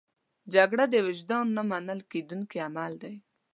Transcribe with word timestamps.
جګړه 0.53 0.85
د 0.93 0.95
وجدان 1.07 1.45
نه 1.55 1.61
منل 1.69 1.99
کېدونکی 2.11 2.57
عمل 2.67 2.91
دی 3.03 3.15